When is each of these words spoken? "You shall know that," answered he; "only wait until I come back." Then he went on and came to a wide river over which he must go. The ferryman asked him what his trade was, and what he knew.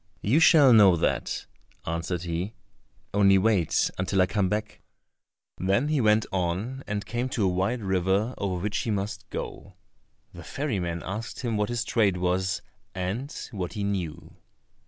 "You 0.23 0.39
shall 0.39 0.73
know 0.73 0.95
that," 0.95 1.45
answered 1.85 2.23
he; 2.23 2.53
"only 3.13 3.37
wait 3.37 3.91
until 3.99 4.19
I 4.23 4.25
come 4.25 4.49
back." 4.49 4.81
Then 5.59 5.89
he 5.89 6.01
went 6.01 6.25
on 6.31 6.83
and 6.87 7.05
came 7.05 7.29
to 7.29 7.43
a 7.45 7.47
wide 7.47 7.83
river 7.83 8.33
over 8.39 8.59
which 8.63 8.79
he 8.79 8.89
must 8.89 9.29
go. 9.29 9.75
The 10.33 10.43
ferryman 10.43 11.03
asked 11.05 11.41
him 11.41 11.55
what 11.55 11.69
his 11.69 11.83
trade 11.83 12.17
was, 12.17 12.63
and 12.95 13.31
what 13.51 13.73
he 13.73 13.83
knew. 13.83 14.33